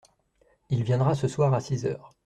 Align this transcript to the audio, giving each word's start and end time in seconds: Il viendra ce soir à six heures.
Il 0.71 0.81
viendra 0.83 1.13
ce 1.13 1.27
soir 1.27 1.53
à 1.53 1.59
six 1.61 1.85
heures. 1.85 2.09